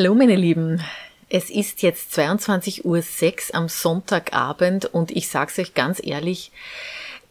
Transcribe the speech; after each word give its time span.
Hallo 0.00 0.14
meine 0.14 0.36
Lieben, 0.36 0.80
es 1.28 1.50
ist 1.50 1.82
jetzt 1.82 2.16
22.06 2.16 2.84
Uhr 2.84 3.56
am 3.56 3.68
Sonntagabend 3.68 4.84
und 4.84 5.10
ich 5.10 5.28
sag's 5.28 5.58
euch 5.58 5.74
ganz 5.74 6.00
ehrlich, 6.00 6.52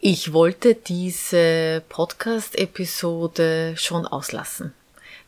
ich 0.00 0.34
wollte 0.34 0.74
diese 0.74 1.82
Podcast-Episode 1.88 3.72
schon 3.78 4.06
auslassen. 4.06 4.74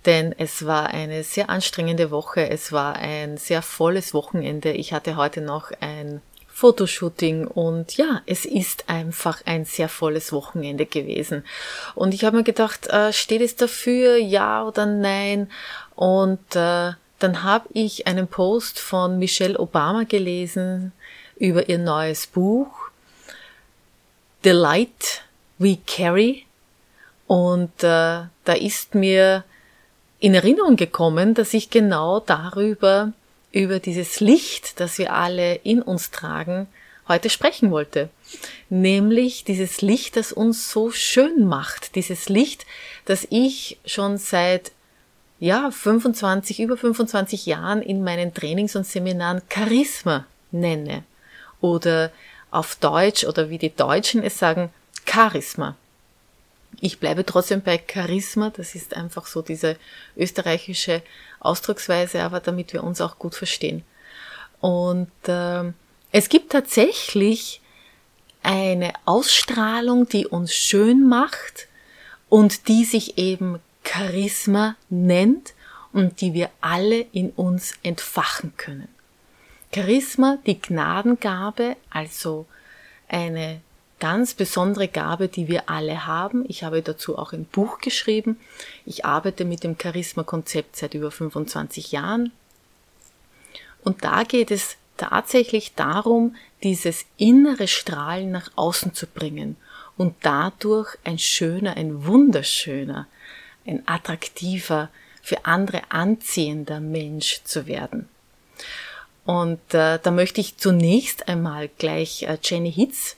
Denn 0.05 0.35
es 0.37 0.67
war 0.67 0.89
eine 0.89 1.25
sehr 1.25 1.49
anstrengende 1.49 2.11
Woche, 2.11 2.51
es 2.51 2.73
war 2.73 2.97
ein 2.97 3.39
sehr 3.39 3.63
volles 3.63 4.13
Wochenende. 4.13 4.73
Ich 4.73 4.93
hatte 4.93 5.17
heute 5.17 5.41
noch 5.41 5.73
ein 5.81 6.21
Fotoshooting 6.53 7.47
und 7.47 7.97
ja, 7.97 8.21
es 8.27 8.45
ist 8.45 8.91
einfach 8.91 9.41
ein 9.47 9.65
sehr 9.65 9.89
volles 9.89 10.31
Wochenende 10.35 10.85
gewesen. 10.85 11.47
Und 11.95 12.13
ich 12.13 12.25
habe 12.25 12.37
mir 12.37 12.45
gedacht, 12.45 12.89
äh, 12.89 13.15
steht 13.15 13.41
es 13.41 13.57
dafür, 13.57 14.19
ja 14.19 14.63
oder 14.63 14.85
nein? 14.85 15.51
Und 15.97 16.55
äh, 16.55 16.93
dann 17.21 17.43
habe 17.43 17.69
ich 17.73 18.07
einen 18.07 18.27
Post 18.27 18.81
von 18.81 19.19
Michelle 19.19 19.59
Obama 19.59 20.05
gelesen 20.05 20.93
über 21.37 21.69
ihr 21.69 21.79
neues 21.79 22.27
Buch 22.27 22.91
The 24.43 24.51
Light 24.51 25.23
We 25.59 25.79
Carry. 25.87 26.47
Und 27.27 27.85
äh, 27.85 28.25
da 28.45 28.53
ist 28.59 28.95
mir 28.95 29.45
in 30.19 30.35
Erinnerung 30.35 30.77
gekommen, 30.77 31.35
dass 31.35 31.55
ich 31.55 31.71
genau 31.71 32.21
darüber, 32.21 33.13
über 33.53 33.79
dieses 33.79 34.21
Licht, 34.21 34.81
das 34.81 34.99
wir 34.99 35.13
alle 35.13 35.57
in 35.57 35.83
uns 35.83 36.11
tragen, 36.11 36.69
heute 37.07 37.29
sprechen 37.29 37.71
wollte. 37.71 38.09
Nämlich 38.69 39.45
dieses 39.45 39.83
Licht, 39.83 40.17
das 40.17 40.33
uns 40.33 40.71
so 40.71 40.91
schön 40.91 41.47
macht. 41.47 41.95
Dieses 41.97 42.29
Licht, 42.29 42.65
das 43.05 43.27
ich 43.31 43.79
schon 43.85 44.17
seit 44.17 44.73
ja, 45.41 45.71
25, 45.71 46.61
über 46.61 46.77
25 46.77 47.47
Jahren 47.47 47.81
in 47.81 48.05
meinen 48.05 48.35
Trainings 48.35 48.77
und 48.77 48.87
Seminaren 48.87 49.41
Charisma 49.53 50.27
nenne. 50.51 51.03
Oder 51.63 52.13
auf 52.51 52.77
Deutsch 52.77 53.25
oder 53.25 53.49
wie 53.49 53.59
die 53.59 53.75
Deutschen 53.75 54.23
es 54.23 54.39
sagen, 54.39 54.71
Charisma. 55.07 55.77
Ich 56.81 57.01
bleibe 57.01 57.25
trotzdem 57.25 57.63
bei 57.63 57.83
Charisma, 57.91 58.51
das 58.51 58.75
ist 58.75 58.95
einfach 58.95 59.27
so 59.27 59.43
diese 59.43 59.77
österreichische 60.17 61.03
Ausdrucksweise, 61.41 62.23
aber 62.23 62.41
damit 62.41 62.73
wir 62.73 62.85
uns 62.85 63.01
auch 63.01 63.19
gut 63.19 63.35
verstehen. 63.35 63.83
Und 64.61 65.11
äh, 65.27 65.73
es 66.13 66.29
gibt 66.29 66.53
tatsächlich 66.53 67.61
eine 68.43 68.93
Ausstrahlung, 69.07 70.09
die 70.09 70.27
uns 70.27 70.55
schön 70.55 71.09
macht 71.09 71.67
und 72.29 72.69
die 72.69 72.85
sich 72.85 73.19
eben 73.19 73.61
Charisma 73.91 74.77
nennt 74.89 75.55
und 75.93 76.21
die 76.21 76.33
wir 76.33 76.51
alle 76.61 77.01
in 77.13 77.31
uns 77.31 77.75
entfachen 77.83 78.53
können. 78.57 78.89
Charisma, 79.75 80.39
die 80.47 80.61
Gnadengabe, 80.61 81.77
also 81.91 82.47
eine 83.09 83.61
ganz 83.99 84.35
besondere 84.35 84.89
Gabe, 84.89 85.29
die 85.29 85.49
wir 85.49 85.69
alle 85.69 86.07
haben. 86.07 86.45
Ich 86.49 86.65
habe 86.65 86.83
dazu 86.83 87.19
auch 87.19 87.33
ein 87.33 87.45
Buch 87.45 87.79
geschrieben. 87.79 88.39
Ich 88.87 89.05
arbeite 89.05 89.45
mit 89.45 89.65
dem 89.65 89.77
Charisma-Konzept 89.81 90.77
seit 90.77 90.95
über 90.95 91.11
25 91.11 91.93
Jahren. 91.93 92.33
Und 93.85 94.05
da 94.05 94.23
geht 94.25 94.51
es 94.51 94.77
tatsächlich 94.97 95.75
darum, 95.75 96.37
dieses 96.63 97.07
innere 97.17 97.69
Strahlen 97.69 98.31
nach 98.31 98.51
außen 98.57 98.95
zu 98.95 99.07
bringen 99.07 99.57
und 99.97 100.15
dadurch 100.23 100.97
ein 101.05 101.19
schöner, 101.19 101.77
ein 101.77 102.07
wunderschöner, 102.07 103.07
ein 103.67 103.83
attraktiver, 103.87 104.89
für 105.23 105.45
andere 105.45 105.83
anziehender 105.91 106.81
Mensch 106.81 107.43
zu 107.45 107.67
werden. 107.67 108.09
Und 109.25 109.61
äh, 109.75 109.99
da 110.03 110.11
möchte 110.11 110.41
ich 110.41 110.57
zunächst 110.57 111.29
einmal 111.29 111.69
gleich 111.79 112.23
äh, 112.23 112.39
Jenny 112.43 112.73
Hitz 112.73 113.17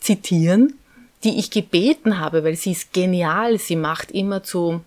zitieren, 0.00 0.78
die 1.22 1.38
ich 1.38 1.50
gebeten 1.50 2.18
habe, 2.18 2.44
weil 2.44 2.56
sie 2.56 2.72
ist 2.72 2.92
genial, 2.92 3.58
sie 3.58 3.76
macht 3.76 4.10
immer 4.10 4.42
zu, 4.42 4.82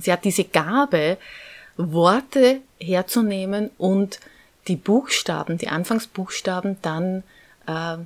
sie 0.00 0.12
hat 0.12 0.24
diese 0.24 0.44
Gabe, 0.44 1.18
Worte 1.76 2.60
herzunehmen 2.80 3.70
und 3.76 4.20
die 4.66 4.76
Buchstaben, 4.76 5.58
die 5.58 5.68
Anfangsbuchstaben 5.68 6.78
dann 6.82 7.22
äh, 7.66 7.98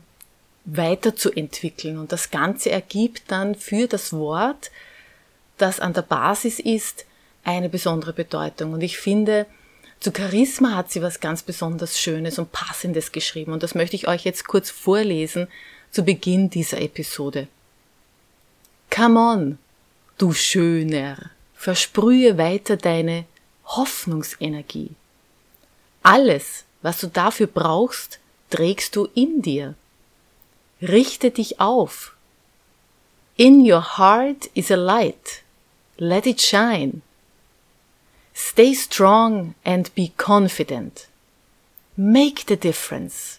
weiterzuentwickeln. 0.65 1.99
Und 1.99 2.13
das 2.13 2.31
Ganze 2.31 2.71
ergibt 2.71 3.31
dann 3.31 3.55
für 3.55 3.87
das 3.87 4.13
Wort 4.13 4.71
das 5.63 5.81
an 5.81 5.93
der 5.93 6.03
Basis 6.03 6.59
ist, 6.59 7.07
eine 7.45 7.69
besondere 7.69 8.13
Bedeutung. 8.13 8.73
Und 8.73 8.83
ich 8.83 8.99
finde, 8.99 9.47
zu 10.01 10.11
Charisma 10.15 10.75
hat 10.75 10.91
sie 10.91 11.01
was 11.01 11.21
ganz 11.21 11.43
besonders 11.43 11.99
Schönes 11.99 12.39
und 12.39 12.51
Passendes 12.51 13.13
geschrieben. 13.13 13.53
Und 13.53 13.63
das 13.63 13.77
möchte 13.77 13.95
ich 13.95 14.09
euch 14.09 14.25
jetzt 14.25 14.47
kurz 14.47 14.71
vorlesen 14.71 15.47
zu 15.93 16.03
Beginn 16.03 16.51
dieser 16.51 16.81
Episode. 16.81 17.47
Come 18.91 19.19
on, 19.19 19.59
du 20.19 20.33
Schöner, 20.33 21.31
versprühe 21.55 22.37
weiter 22.37 22.77
deine 22.77 23.25
Hoffnungsenergie. 23.65 24.91
Alles, 26.03 26.65
was 26.83 26.99
du 26.99 27.07
dafür 27.07 27.47
brauchst, 27.47 28.19
trägst 28.51 28.97
du 28.97 29.09
in 29.15 29.41
dir. 29.41 29.75
Richte 30.83 31.31
dich 31.31 31.61
auf. 31.61 32.15
In 33.37 33.61
your 33.61 33.97
heart 33.99 34.51
is 34.55 34.71
a 34.73 34.75
light. 34.75 35.43
Let 36.03 36.27
it 36.27 36.41
shine. 36.41 37.03
Stay 38.35 38.75
strong 38.75 39.55
and 39.65 39.89
be 39.95 40.13
confident. 40.17 41.07
Make 41.97 42.47
the 42.47 42.57
difference. 42.57 43.39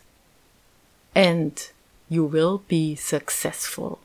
And 1.14 1.52
you 2.08 2.24
will 2.24 2.62
be 2.70 2.96
successful. 2.96 4.00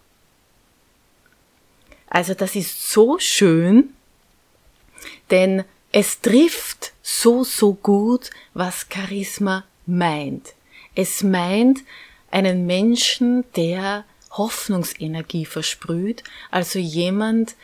Also 2.11 2.35
das 2.35 2.57
ist 2.57 2.91
so 2.91 3.21
schön, 3.21 3.95
denn 5.31 5.63
es 5.93 6.21
trifft 6.21 6.93
so, 7.01 7.45
so 7.45 7.75
gut, 7.75 8.31
was 8.55 8.87
Charisma 8.93 9.67
meint. 9.87 10.55
Es 10.97 11.23
meint 11.23 11.85
einen 12.33 12.67
Menschen, 12.67 13.45
der 13.55 14.05
Hoffnungsenergie 14.33 15.45
versprüht, 15.45 16.25
also 16.51 16.81
jemand, 16.81 17.55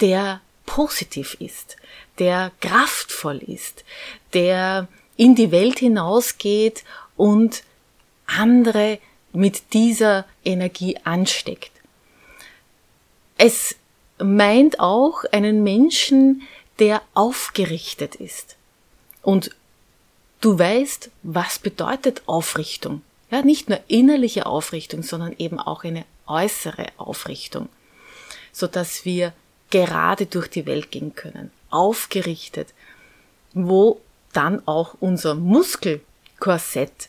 der 0.00 0.40
positiv 0.64 1.36
ist, 1.40 1.76
der 2.18 2.52
kraftvoll 2.60 3.38
ist, 3.38 3.84
der 4.32 4.88
in 5.16 5.34
die 5.34 5.50
Welt 5.50 5.78
hinausgeht 5.78 6.84
und 7.16 7.62
andere 8.26 8.98
mit 9.32 9.72
dieser 9.72 10.24
Energie 10.44 10.96
ansteckt. 11.04 11.70
Es 13.38 13.76
meint 14.18 14.80
auch 14.80 15.24
einen 15.30 15.62
Menschen, 15.62 16.42
der 16.78 17.02
aufgerichtet 17.14 18.16
ist. 18.16 18.56
Und 19.22 19.50
du 20.40 20.58
weißt, 20.58 21.10
was 21.22 21.58
bedeutet 21.58 22.22
Aufrichtung. 22.26 23.02
Ja, 23.30 23.42
nicht 23.42 23.68
nur 23.68 23.80
innerliche 23.88 24.46
Aufrichtung, 24.46 25.02
sondern 25.02 25.34
eben 25.38 25.58
auch 25.58 25.84
eine 25.84 26.04
äußere 26.26 26.86
Aufrichtung, 26.96 27.68
so 28.52 28.66
dass 28.66 29.04
wir 29.04 29.32
gerade 29.70 30.26
durch 30.26 30.48
die 30.48 30.66
Welt 30.66 30.90
gehen 30.90 31.14
können, 31.14 31.50
aufgerichtet, 31.70 32.68
wo 33.52 34.00
dann 34.32 34.62
auch 34.66 34.94
unser 35.00 35.34
Muskelkorsett 35.34 37.08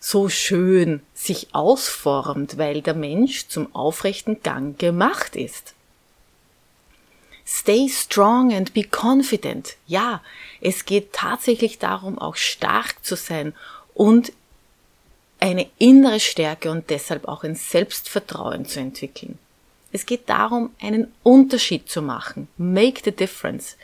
so 0.00 0.28
schön 0.28 1.00
sich 1.14 1.54
ausformt, 1.54 2.58
weil 2.58 2.82
der 2.82 2.94
Mensch 2.94 3.48
zum 3.48 3.74
aufrechten 3.74 4.42
Gang 4.42 4.78
gemacht 4.78 5.34
ist. 5.34 5.74
Stay 7.46 7.88
strong 7.88 8.52
and 8.52 8.74
be 8.74 8.84
confident. 8.84 9.76
Ja, 9.86 10.22
es 10.60 10.84
geht 10.84 11.14
tatsächlich 11.14 11.78
darum, 11.78 12.18
auch 12.18 12.36
stark 12.36 13.02
zu 13.04 13.16
sein 13.16 13.54
und 13.94 14.32
eine 15.40 15.68
innere 15.78 16.20
Stärke 16.20 16.70
und 16.70 16.90
deshalb 16.90 17.26
auch 17.26 17.44
ein 17.44 17.54
Selbstvertrauen 17.54 18.66
zu 18.66 18.80
entwickeln. 18.80 19.38
Es 19.92 20.06
geht 20.06 20.28
darum, 20.28 20.70
einen 20.80 21.12
Unterschied 21.22 21.88
zu 21.88 22.02
machen. 22.02 22.48
Make 22.58 23.00
the 23.04 23.12
difference. 23.12 23.76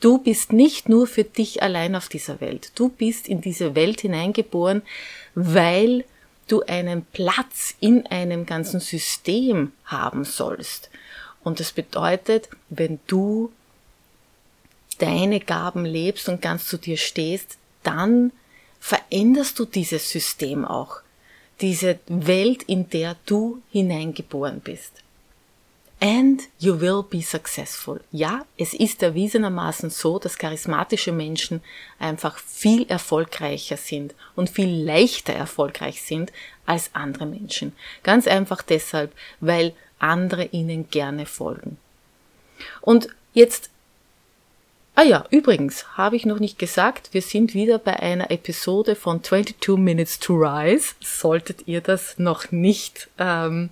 Du 0.00 0.18
bist 0.18 0.52
nicht 0.52 0.88
nur 0.88 1.06
für 1.06 1.24
dich 1.24 1.62
allein 1.62 1.94
auf 1.94 2.08
dieser 2.08 2.40
Welt. 2.40 2.72
Du 2.74 2.88
bist 2.88 3.28
in 3.28 3.40
diese 3.40 3.74
Welt 3.74 4.00
hineingeboren, 4.00 4.82
weil 5.34 6.04
du 6.48 6.62
einen 6.62 7.04
Platz 7.04 7.74
in 7.80 8.06
einem 8.06 8.46
ganzen 8.46 8.80
System 8.80 9.72
haben 9.84 10.24
sollst. 10.24 10.90
Und 11.42 11.60
das 11.60 11.72
bedeutet, 11.72 12.48
wenn 12.68 12.98
du 13.06 13.52
deine 14.98 15.40
Gaben 15.40 15.84
lebst 15.84 16.28
und 16.28 16.42
ganz 16.42 16.66
zu 16.68 16.76
dir 16.76 16.96
stehst, 16.96 17.56
dann 17.82 18.32
veränderst 18.80 19.58
du 19.58 19.64
dieses 19.64 20.10
System 20.10 20.64
auch. 20.64 21.00
Diese 21.60 21.98
Welt, 22.06 22.62
in 22.64 22.90
der 22.90 23.16
du 23.24 23.62
hineingeboren 23.70 24.60
bist. 24.60 25.02
And 25.98 26.42
you 26.58 26.78
will 26.80 27.02
be 27.02 27.22
successful. 27.22 28.00
Ja, 28.12 28.44
es 28.58 28.74
ist 28.74 29.02
erwiesenermaßen 29.02 29.88
so, 29.88 30.18
dass 30.18 30.36
charismatische 30.36 31.10
Menschen 31.10 31.62
einfach 31.98 32.38
viel 32.38 32.86
erfolgreicher 32.88 33.78
sind 33.78 34.14
und 34.34 34.50
viel 34.50 34.68
leichter 34.68 35.32
erfolgreich 35.32 36.02
sind 36.02 36.32
als 36.66 36.90
andere 36.92 37.24
Menschen. 37.24 37.72
Ganz 38.02 38.26
einfach 38.26 38.60
deshalb, 38.60 39.12
weil 39.40 39.74
andere 39.98 40.44
ihnen 40.46 40.90
gerne 40.90 41.24
folgen. 41.24 41.78
Und 42.82 43.08
jetzt 43.32 43.70
Ah 44.98 45.02
ja, 45.02 45.26
übrigens, 45.28 45.98
habe 45.98 46.16
ich 46.16 46.24
noch 46.24 46.38
nicht 46.38 46.58
gesagt, 46.58 47.12
wir 47.12 47.20
sind 47.20 47.52
wieder 47.52 47.78
bei 47.78 48.00
einer 48.00 48.30
Episode 48.30 48.96
von 48.96 49.22
22 49.22 49.76
Minutes 49.76 50.18
to 50.20 50.32
Rise. 50.32 50.94
Solltet 51.00 51.68
ihr 51.68 51.82
das 51.82 52.18
noch 52.18 52.50
nicht 52.50 53.10
ähm, 53.18 53.68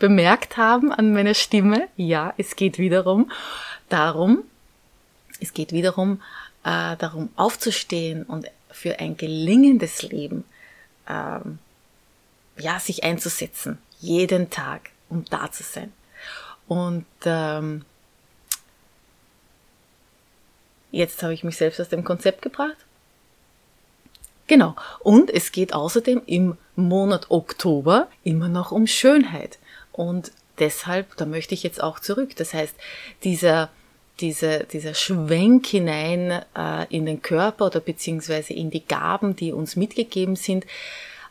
bemerkt 0.00 0.56
haben 0.56 0.90
an 0.90 1.12
meiner 1.12 1.34
Stimme. 1.34 1.86
Ja, 1.96 2.34
es 2.36 2.56
geht 2.56 2.78
wiederum 2.78 3.30
darum, 3.88 4.42
es 5.38 5.54
geht 5.54 5.70
wiederum 5.70 6.20
äh, 6.64 6.96
darum 6.96 7.28
aufzustehen 7.36 8.24
und 8.24 8.50
für 8.68 8.98
ein 8.98 9.16
gelingendes 9.16 10.02
Leben 10.02 10.42
ähm, 11.08 11.60
ja, 12.58 12.80
sich 12.80 13.04
einzusetzen. 13.04 13.78
Jeden 14.00 14.50
Tag, 14.50 14.90
um 15.10 15.24
da 15.30 15.48
zu 15.52 15.62
sein. 15.62 15.92
Und 16.66 17.06
ähm, 17.24 17.84
Jetzt 20.96 21.22
habe 21.22 21.34
ich 21.34 21.44
mich 21.44 21.58
selbst 21.58 21.78
aus 21.78 21.90
dem 21.90 22.04
Konzept 22.04 22.40
gebracht. 22.40 22.76
Genau. 24.46 24.74
Und 25.00 25.30
es 25.30 25.52
geht 25.52 25.74
außerdem 25.74 26.22
im 26.24 26.56
Monat 26.74 27.30
Oktober 27.30 28.08
immer 28.24 28.48
noch 28.48 28.72
um 28.72 28.86
Schönheit. 28.86 29.58
Und 29.92 30.32
deshalb, 30.58 31.14
da 31.18 31.26
möchte 31.26 31.52
ich 31.52 31.62
jetzt 31.62 31.82
auch 31.82 32.00
zurück. 32.00 32.34
Das 32.36 32.54
heißt, 32.54 32.74
dieser, 33.24 33.68
dieser, 34.20 34.60
dieser 34.60 34.94
Schwenk 34.94 35.66
hinein 35.66 36.42
äh, 36.56 36.86
in 36.88 37.04
den 37.04 37.20
Körper 37.20 37.66
oder 37.66 37.80
beziehungsweise 37.80 38.54
in 38.54 38.70
die 38.70 38.86
Gaben, 38.86 39.36
die 39.36 39.52
uns 39.52 39.76
mitgegeben 39.76 40.34
sind, 40.34 40.64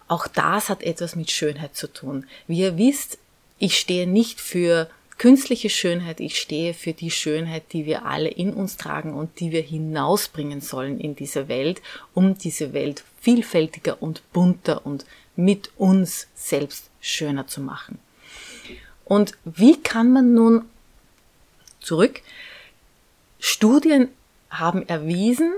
auch 0.07 0.27
das 0.27 0.69
hat 0.69 0.83
etwas 0.83 1.15
mit 1.15 1.31
Schönheit 1.31 1.75
zu 1.75 1.91
tun. 1.91 2.27
Wie 2.45 2.59
ihr 2.59 2.77
wisst, 2.77 3.17
ich 3.57 3.79
stehe 3.79 4.06
nicht 4.06 4.39
für 4.39 4.91
künstliche 5.17 5.69
Schönheit, 5.69 6.19
ich 6.19 6.39
stehe 6.39 6.73
für 6.73 6.94
die 6.94 7.12
Schönheit, 7.12 7.73
die 7.73 7.85
wir 7.85 8.06
alle 8.06 8.29
in 8.29 8.53
uns 8.53 8.77
tragen 8.77 9.13
und 9.13 9.39
die 9.39 9.51
wir 9.51 9.62
hinausbringen 9.62 10.62
sollen 10.62 11.00
in 11.00 11.15
diese 11.15 11.47
Welt, 11.47 11.81
um 12.13 12.38
diese 12.38 12.73
Welt 12.73 13.03
vielfältiger 13.21 14.01
und 14.01 14.21
bunter 14.33 14.85
und 14.85 15.06
mit 15.35 15.71
uns 15.77 16.27
selbst 16.35 16.89
schöner 17.00 17.47
zu 17.47 17.62
machen. 17.62 18.00
Und 19.03 19.38
wie 19.44 19.81
kann 19.81 20.12
man 20.12 20.33
nun 20.33 20.65
zurück? 21.79 22.21
Studien 23.39 24.09
haben 24.50 24.88
erwiesen, 24.88 25.53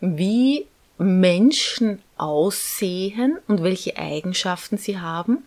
wie 0.00 0.66
Menschen 0.98 2.02
aussehen 2.16 3.38
und 3.48 3.62
welche 3.62 3.96
Eigenschaften 3.96 4.76
sie 4.78 4.98
haben, 4.98 5.38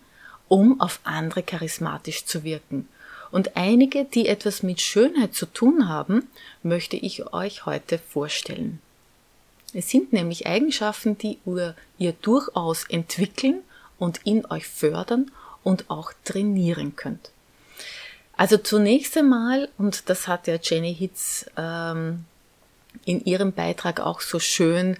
um 0.48 0.80
auf 0.80 1.00
andere 1.04 1.42
charismatisch 1.42 2.24
zu 2.24 2.42
wirken. 2.44 2.88
Und 3.36 3.54
einige, 3.54 4.06
die 4.06 4.28
etwas 4.28 4.62
mit 4.62 4.80
Schönheit 4.80 5.34
zu 5.34 5.44
tun 5.44 5.90
haben, 5.90 6.26
möchte 6.62 6.96
ich 6.96 7.34
euch 7.34 7.66
heute 7.66 7.98
vorstellen. 7.98 8.80
Es 9.74 9.90
sind 9.90 10.14
nämlich 10.14 10.46
Eigenschaften, 10.46 11.18
die 11.18 11.36
ihr 11.98 12.12
durchaus 12.22 12.84
entwickeln 12.88 13.60
und 13.98 14.20
in 14.24 14.46
euch 14.46 14.66
fördern 14.66 15.30
und 15.62 15.90
auch 15.90 16.14
trainieren 16.24 16.96
könnt. 16.96 17.30
Also 18.38 18.56
zunächst 18.56 19.18
einmal, 19.18 19.68
und 19.76 20.08
das 20.08 20.28
hat 20.28 20.46
ja 20.46 20.56
Jenny 20.56 20.94
Hitz 20.94 21.44
ähm, 21.58 22.24
in 23.04 23.22
ihrem 23.22 23.52
Beitrag 23.52 24.00
auch 24.00 24.22
so 24.22 24.38
schön 24.38 24.96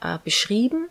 äh, 0.00 0.18
beschrieben, 0.24 0.88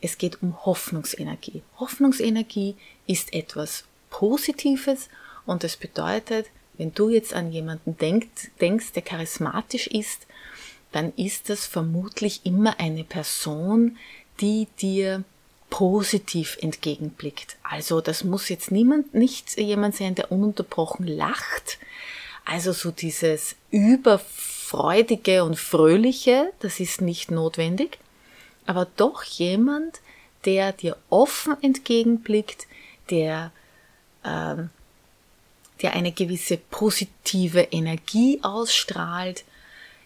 es 0.00 0.16
geht 0.16 0.42
um 0.42 0.64
Hoffnungsenergie. 0.64 1.60
Hoffnungsenergie 1.78 2.76
ist 3.06 3.34
etwas 3.34 3.84
Positives 4.08 5.10
und 5.50 5.64
das 5.64 5.76
bedeutet, 5.76 6.46
wenn 6.78 6.94
du 6.94 7.08
jetzt 7.08 7.34
an 7.34 7.50
jemanden 7.50 7.96
denkst, 7.98 8.52
denkst, 8.60 8.92
der 8.92 9.02
charismatisch 9.02 9.88
ist, 9.88 10.28
dann 10.92 11.12
ist 11.16 11.50
das 11.50 11.66
vermutlich 11.66 12.42
immer 12.44 12.78
eine 12.78 13.02
Person, 13.02 13.98
die 14.40 14.68
dir 14.80 15.24
positiv 15.68 16.56
entgegenblickt. 16.60 17.56
Also 17.64 18.00
das 18.00 18.22
muss 18.22 18.48
jetzt 18.48 18.70
niemand, 18.70 19.12
nicht 19.12 19.58
jemand 19.58 19.96
sein, 19.96 20.14
der 20.14 20.30
ununterbrochen 20.30 21.08
lacht. 21.08 21.78
Also 22.44 22.70
so 22.72 22.92
dieses 22.92 23.56
überfreudige 23.72 25.42
und 25.42 25.58
fröhliche, 25.58 26.52
das 26.60 26.78
ist 26.78 27.00
nicht 27.00 27.32
notwendig, 27.32 27.98
aber 28.66 28.86
doch 28.96 29.24
jemand, 29.24 29.98
der 30.44 30.70
dir 30.70 30.96
offen 31.08 31.56
entgegenblickt, 31.60 32.68
der 33.10 33.50
ähm, 34.24 34.70
der 35.82 35.94
eine 35.94 36.12
gewisse 36.12 36.56
positive 36.56 37.60
Energie 37.70 38.40
ausstrahlt, 38.42 39.44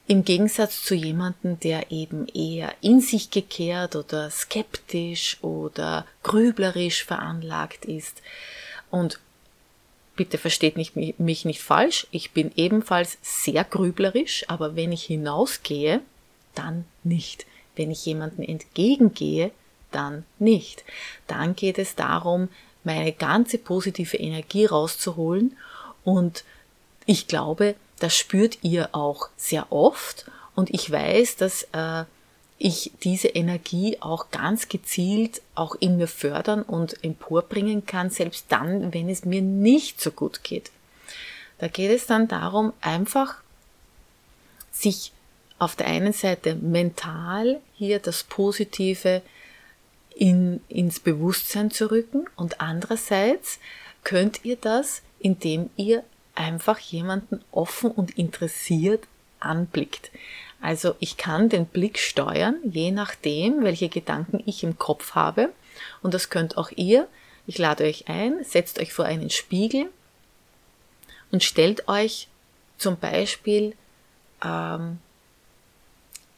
im 0.06 0.25
Gegensatz 0.25 0.82
zu 0.85 0.94
jemandem, 0.94 1.59
der 1.61 1.91
eben 1.91 2.26
eher 2.29 2.75
in 2.82 3.00
sich 3.00 3.31
gekehrt 3.31 3.97
oder 3.97 4.31
skeptisch 4.31 5.38
oder 5.41 6.06
grüblerisch 6.23 7.05
veranlagt 7.05 7.87
ist. 7.87 8.21
Und 8.91 9.19
bitte 10.15 10.37
versteht 10.37 10.76
nicht, 10.76 10.94
mich 10.94 11.44
nicht 11.44 11.62
falsch, 11.62 12.06
ich 12.11 12.32
bin 12.32 12.53
ebenfalls 12.55 13.17
sehr 13.23 13.65
grüblerisch, 13.65 14.44
aber 14.49 14.77
wenn 14.77 14.93
ich 14.93 15.05
hinausgehe, 15.05 16.03
dann 16.55 16.85
nicht. 17.03 17.47
Wenn 17.75 17.91
ich 17.91 18.05
jemanden 18.05 18.43
entgegengehe, 18.43 19.50
dann 19.91 20.25
nicht. 20.38 20.85
Dann 21.27 21.56
geht 21.56 21.79
es 21.79 21.94
darum, 21.94 22.49
meine 22.85 23.13
ganze 23.13 23.59
positive 23.59 24.17
Energie 24.17 24.67
rauszuholen 24.67 25.57
und 26.05 26.45
ich 27.07 27.27
glaube, 27.27 27.75
das 27.99 28.17
spürt 28.17 28.59
ihr 28.63 28.91
auch 28.93 29.29
sehr 29.37 29.73
oft 29.73 30.27
und 30.55 30.73
ich 30.73 30.91
weiß, 30.91 31.37
dass 31.37 31.67
äh, 31.73 32.05
ich 32.59 32.93
diese 33.03 33.29
Energie 33.29 33.99
auch 34.01 34.31
ganz 34.31 34.69
gezielt 34.69 35.43
auch 35.55 35.75
in 35.75 35.97
mir 35.97 36.07
fördern 36.07 36.63
und 36.63 37.03
emporbringen 37.05 37.85
kann, 37.85 38.11
selbst 38.11 38.47
dann, 38.49 38.95
wenn 38.95 39.09
es 39.09 39.25
mir 39.25 39.43
nicht 39.43 40.01
so 40.01 40.11
gut 40.11 40.45
geht. 40.45 40.71
Da 41.59 41.69
geht 41.69 41.91
es 41.91 42.07
dann 42.07 42.29
darum, 42.29 42.73
einfach 42.81 43.37
sich 44.71 45.13
auf 45.59 45.77
der 45.77 45.87
einen 45.87 46.13
Seite 46.13 46.55
mental 46.55 47.61
hier 47.75 47.99
das 47.99 48.25
Positive 48.25 49.23
in, 50.15 50.61
ins 50.69 51.01
Bewusstsein 51.01 51.71
zu 51.71 51.91
rücken 51.91 52.27
und 52.37 52.61
andererseits 52.61 53.59
könnt 54.05 54.44
ihr 54.44 54.56
das, 54.56 55.03
indem 55.19 55.71
ihr 55.77 56.05
einfach 56.35 56.79
jemanden 56.79 57.41
offen 57.51 57.91
und 57.91 58.17
interessiert 58.19 59.06
anblickt. 59.41 60.11
Also 60.61 60.94
ich 60.99 61.17
kann 61.17 61.49
den 61.49 61.67
Blick 61.67 61.99
steuern, 61.99 62.56
je 62.65 62.91
nachdem, 62.91 63.65
welche 63.65 63.89
Gedanken 63.89 64.43
ich 64.47 64.63
im 64.65 64.79
Kopf 64.79 65.15
habe. 65.15 65.51
Und 66.03 66.15
das 66.15 66.31
könnt 66.31 66.56
auch 66.56 66.71
ihr. 66.71 67.09
Ich 67.47 67.59
lade 67.59 67.85
euch 67.85 68.09
ein, 68.09 68.43
setzt 68.44 68.79
euch 68.79 68.93
vor 68.93 69.05
einen 69.05 69.29
Spiegel 69.29 69.91
und 71.31 71.43
stellt 71.43 71.89
euch 71.89 72.29
zum 72.79 72.97
Beispiel 72.97 73.75
ähm, 74.43 74.99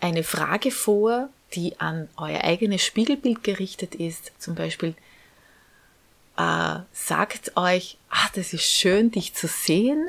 eine 0.01 0.25
Frage 0.25 0.71
vor, 0.71 1.29
die 1.55 1.79
an 1.81 2.09
euer 2.17 2.43
eigenes 2.45 2.85
Spiegelbild 2.85 3.45
gerichtet 3.45 3.95
ist, 3.95 4.33
zum 4.39 4.55
Beispiel 4.55 4.95
äh, 6.37 6.81
sagt 6.93 7.57
euch, 7.57 7.99
ah, 8.11 8.29
das 8.35 8.53
ist 8.53 8.65
schön, 8.65 9.11
dich 9.11 9.35
zu 9.35 9.47
sehen. 9.47 10.09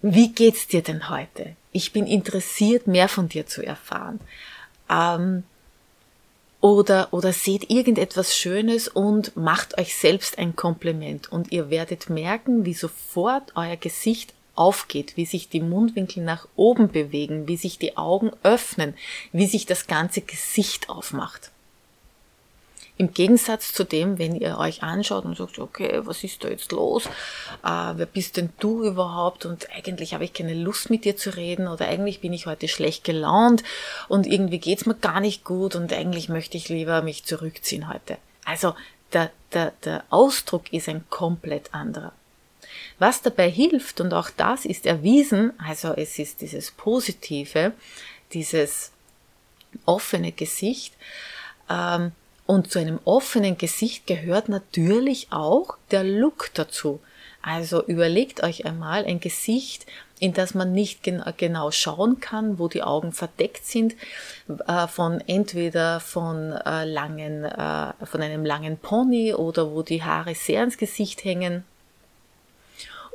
Wie 0.00 0.32
geht's 0.32 0.66
dir 0.66 0.82
denn 0.82 1.10
heute? 1.10 1.56
Ich 1.72 1.92
bin 1.92 2.06
interessiert, 2.06 2.86
mehr 2.86 3.08
von 3.08 3.28
dir 3.28 3.46
zu 3.46 3.62
erfahren. 3.62 4.20
Ähm, 4.88 5.42
oder, 6.60 7.08
oder 7.12 7.32
seht 7.32 7.70
irgendetwas 7.70 8.36
Schönes 8.36 8.88
und 8.88 9.36
macht 9.36 9.78
euch 9.78 9.94
selbst 9.94 10.38
ein 10.38 10.56
Kompliment 10.56 11.30
und 11.30 11.52
ihr 11.52 11.70
werdet 11.70 12.10
merken, 12.10 12.64
wie 12.64 12.74
sofort 12.74 13.52
euer 13.54 13.76
Gesicht 13.76 14.34
aufgeht, 14.58 15.16
wie 15.16 15.26
sich 15.26 15.48
die 15.48 15.60
Mundwinkel 15.60 16.22
nach 16.22 16.48
oben 16.56 16.88
bewegen, 16.90 17.48
wie 17.48 17.56
sich 17.56 17.78
die 17.78 17.96
Augen 17.96 18.30
öffnen, 18.42 18.94
wie 19.32 19.46
sich 19.46 19.66
das 19.66 19.86
ganze 19.86 20.20
Gesicht 20.20 20.90
aufmacht. 20.90 21.50
Im 22.98 23.14
Gegensatz 23.14 23.72
zu 23.72 23.84
dem, 23.84 24.18
wenn 24.18 24.34
ihr 24.34 24.58
euch 24.58 24.82
anschaut 24.82 25.24
und 25.24 25.36
sagt, 25.36 25.60
okay, 25.60 26.00
was 26.02 26.24
ist 26.24 26.42
da 26.42 26.48
jetzt 26.48 26.72
los? 26.72 27.06
Äh, 27.64 27.92
wer 27.94 28.06
bist 28.06 28.36
denn 28.36 28.50
du 28.58 28.84
überhaupt? 28.84 29.46
Und 29.46 29.70
eigentlich 29.70 30.14
habe 30.14 30.24
ich 30.24 30.32
keine 30.32 30.54
Lust 30.54 30.90
mit 30.90 31.04
dir 31.04 31.16
zu 31.16 31.36
reden 31.36 31.68
oder 31.68 31.86
eigentlich 31.86 32.20
bin 32.20 32.32
ich 32.32 32.46
heute 32.46 32.66
schlecht 32.66 33.04
gelaunt 33.04 33.62
und 34.08 34.26
irgendwie 34.26 34.58
geht's 34.58 34.84
mir 34.84 34.96
gar 34.96 35.20
nicht 35.20 35.44
gut 35.44 35.76
und 35.76 35.92
eigentlich 35.92 36.28
möchte 36.28 36.56
ich 36.56 36.68
lieber 36.68 37.02
mich 37.02 37.24
zurückziehen 37.24 37.88
heute. 37.88 38.18
Also 38.44 38.74
der, 39.12 39.30
der, 39.52 39.72
der 39.84 40.02
Ausdruck 40.10 40.72
ist 40.72 40.88
ein 40.88 41.04
komplett 41.08 41.72
anderer. 41.72 42.12
Was 42.98 43.22
dabei 43.22 43.50
hilft, 43.50 44.00
und 44.00 44.12
auch 44.12 44.30
das 44.30 44.64
ist 44.64 44.86
erwiesen, 44.86 45.52
also 45.58 45.92
es 45.94 46.18
ist 46.18 46.40
dieses 46.40 46.70
Positive, 46.72 47.72
dieses 48.32 48.90
offene 49.86 50.32
Gesicht, 50.32 50.94
ähm, 51.70 52.12
und 52.46 52.70
zu 52.70 52.78
einem 52.78 52.98
offenen 53.04 53.58
Gesicht 53.58 54.06
gehört 54.06 54.48
natürlich 54.48 55.28
auch 55.30 55.76
der 55.90 56.02
Look 56.02 56.50
dazu. 56.54 56.98
Also 57.42 57.84
überlegt 57.84 58.42
euch 58.42 58.64
einmal 58.64 59.04
ein 59.04 59.20
Gesicht, 59.20 59.84
in 60.18 60.32
das 60.32 60.54
man 60.54 60.72
nicht 60.72 61.02
genau 61.36 61.70
schauen 61.70 62.20
kann, 62.20 62.58
wo 62.58 62.68
die 62.68 62.82
Augen 62.82 63.12
verdeckt 63.12 63.66
sind, 63.66 63.96
äh, 64.66 64.86
von 64.88 65.20
entweder 65.26 66.00
von 66.00 66.52
äh, 66.52 66.84
langen, 66.84 67.44
äh, 67.44 67.92
von 68.04 68.22
einem 68.22 68.46
langen 68.46 68.78
Pony 68.78 69.34
oder 69.34 69.70
wo 69.70 69.82
die 69.82 70.02
Haare 70.02 70.34
sehr 70.34 70.64
ins 70.64 70.78
Gesicht 70.78 71.24
hängen 71.24 71.64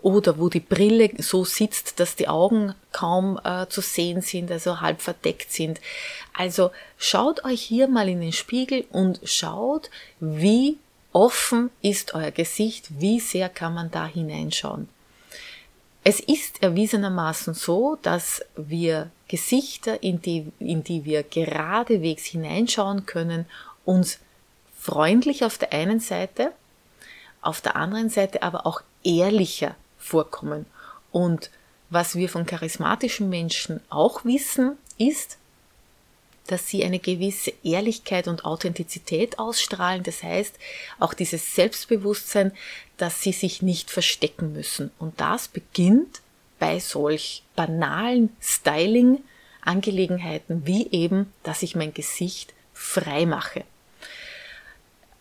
oder 0.04 0.38
wo 0.38 0.50
die 0.50 0.60
Brille 0.60 1.10
so 1.18 1.46
sitzt, 1.46 2.00
dass 2.00 2.16
die 2.16 2.28
Augen 2.28 2.76
kaum 2.92 3.40
äh, 3.44 3.68
zu 3.68 3.82
sehen 3.82 4.22
sind, 4.22 4.52
also 4.52 4.82
halb 4.82 5.02
verdeckt 5.02 5.52
sind. 5.52 5.80
Also 6.34 6.72
schaut 6.98 7.46
euch 7.46 7.62
hier 7.62 7.88
mal 7.88 8.10
in 8.10 8.20
den 8.20 8.34
Spiegel 8.34 8.86
und 8.92 9.22
schaut, 9.24 9.90
wie 10.20 10.78
offen 11.14 11.70
ist 11.82 12.14
euer 12.14 12.32
Gesicht, 12.32 13.00
wie 13.00 13.20
sehr 13.22 13.48
kann 13.48 13.74
man 13.74 13.92
da 13.92 14.06
hineinschauen. 14.06 14.90
Es 16.04 16.20
ist 16.20 16.62
erwiesenermaßen 16.62 17.54
so, 17.54 17.98
dass 18.02 18.44
wir 18.58 19.10
Gesichter, 19.30 20.04
in 20.04 20.22
die, 20.22 20.52
in 20.60 20.84
die 20.84 21.06
wir 21.06 21.24
geradewegs 21.24 22.26
hineinschauen 22.26 23.06
können, 23.06 23.46
uns 23.86 24.20
freundlich 24.78 25.46
auf 25.46 25.58
der 25.58 25.72
einen 25.72 26.02
Seite, 26.02 26.52
auf 27.42 27.62
der 27.62 27.78
anderen 27.78 28.10
Seite 28.10 28.44
aber 28.44 28.68
auch 28.68 28.82
ehrlicher 29.04 29.76
vorkommen. 30.04 30.66
Und 31.12 31.50
was 31.90 32.16
wir 32.16 32.30
von 32.30 32.46
charismatischen 32.46 33.30
Menschen 33.30 33.82
auch 33.90 34.24
wissen, 34.26 34.78
ist, 34.98 35.38
dass 36.48 36.68
sie 36.68 36.84
eine 36.84 37.00
gewisse 37.00 37.54
Ehrlichkeit 37.64 38.28
und 38.28 38.44
Authentizität 38.46 39.40
ausstrahlen. 39.40 40.04
Das 40.04 40.22
heißt, 40.24 40.56
auch 41.00 41.14
dieses 41.14 41.56
Selbstbewusstsein, 41.56 42.52
dass 42.98 43.22
sie 43.22 43.32
sich 43.32 43.62
nicht 43.62 43.90
verstecken 43.90 44.52
müssen. 44.54 44.92
Und 45.00 45.22
das 45.22 45.48
beginnt 45.48 46.20
bei 46.60 46.80
solch 46.80 47.44
banalen 47.56 48.36
Styling-Angelegenheiten 48.42 50.66
wie 50.66 50.90
eben, 50.92 51.32
dass 51.44 51.64
ich 51.64 51.76
mein 51.76 51.94
Gesicht 51.94 52.54
frei 52.74 53.26
mache. 53.26 53.64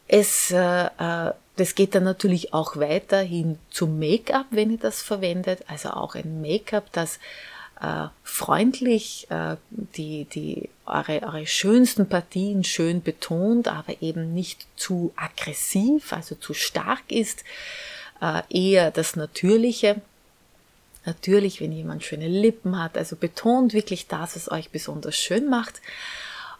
Es 0.09 0.51
äh, 0.51 0.87
äh 0.87 1.35
das 1.57 1.75
geht 1.75 1.95
dann 1.95 2.05
natürlich 2.05 2.55
auch 2.55 2.77
weiter 2.77 3.21
hin 3.21 3.59
zum 3.71 3.99
Make-up, 3.99 4.47
wenn 4.51 4.71
ihr 4.71 4.79
das 4.79 5.03
verwendet. 5.03 5.61
Also 5.69 5.91
auch 5.91 6.15
ein 6.15 6.41
Make-up, 6.41 6.91
das 6.93 7.19
äh, 7.81 8.07
freundlich 8.23 9.27
äh, 9.31 9.57
die, 9.71 10.25
die, 10.25 10.71
eure, 10.87 11.23
eure 11.23 11.47
schönsten 11.47 12.09
Partien 12.09 12.65
schön 12.65 13.03
betont, 13.03 13.69
aber 13.69 14.01
eben 14.01 14.33
nicht 14.33 14.67
zu 14.77 15.13
aggressiv, 15.17 16.13
also 16.13 16.35
zu 16.37 16.55
stark 16.55 17.03
ist. 17.09 17.45
Äh, 18.21 18.43
eher 18.49 18.91
das 18.91 19.17
Natürliche. 19.17 20.01
Natürlich, 21.05 21.61
wenn 21.61 21.73
jemand 21.73 22.05
schöne 22.05 22.29
Lippen 22.29 22.81
hat, 22.81 22.97
also 22.97 23.17
betont 23.17 23.75
wirklich 23.75 24.07
das, 24.07 24.37
was 24.37 24.51
euch 24.51 24.71
besonders 24.71 25.17
schön 25.17 25.51
macht. 25.51 25.83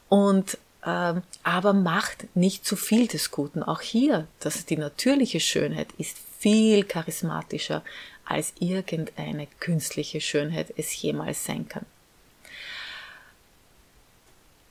Und 0.09 0.59
aber 0.85 1.73
macht 1.73 2.27
nicht 2.35 2.67
zu 2.67 2.75
viel 2.75 3.07
des 3.07 3.31
Guten. 3.31 3.63
Auch 3.63 3.81
hier, 3.81 4.27
dass 4.41 4.67
die 4.67 4.77
natürliche 4.77 5.39
Schönheit 5.39 5.89
ist 5.97 6.17
viel 6.39 6.83
charismatischer 6.85 7.83
als 8.25 8.53
irgendeine 8.59 9.47
künstliche 9.61 10.21
Schönheit 10.21 10.73
es 10.77 11.01
jemals 11.01 11.45
sein 11.45 11.69
kann. 11.69 11.87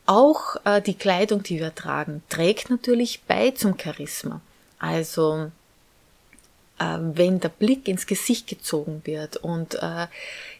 Auch 0.05 0.57
äh, 0.65 0.81
die 0.81 0.95
Kleidung, 0.95 1.43
die 1.43 1.59
wir 1.59 1.73
tragen, 1.73 2.23
trägt 2.27 2.69
natürlich 2.69 3.21
bei 3.23 3.51
zum 3.51 3.79
Charisma. 3.79 4.41
Also 4.79 5.51
äh, 6.79 6.97
wenn 6.99 7.39
der 7.39 7.49
Blick 7.49 7.87
ins 7.87 8.07
Gesicht 8.07 8.47
gezogen 8.47 9.01
wird 9.05 9.37
und 9.37 9.75
äh, 9.75 10.07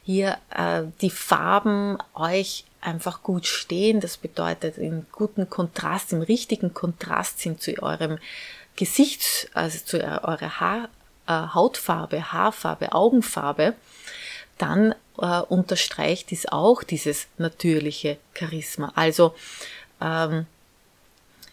hier 0.03 0.37
die 1.01 1.09
Farben 1.09 1.97
euch 2.15 2.65
einfach 2.81 3.23
gut 3.23 3.45
stehen. 3.45 3.99
Das 4.01 4.17
bedeutet 4.17 4.77
in 4.77 5.05
guten 5.11 5.49
Kontrast, 5.49 6.11
im 6.13 6.21
richtigen 6.21 6.73
Kontrast 6.73 7.39
sind 7.39 7.61
zu 7.61 7.81
eurem 7.81 8.17
Gesicht, 8.75 9.49
also 9.53 9.79
zu 9.83 10.01
eurer 10.01 10.59
Haar, 10.59 10.89
äh, 11.27 11.53
Hautfarbe, 11.53 12.31
Haarfarbe, 12.31 12.93
Augenfarbe, 12.93 13.75
dann 14.57 14.95
äh, 15.17 15.41
unterstreicht 15.41 16.31
dies 16.31 16.47
auch 16.47 16.83
dieses 16.83 17.27
natürliche 17.37 18.17
Charisma. 18.33 18.91
Also 18.95 19.35
ähm, 20.01 20.45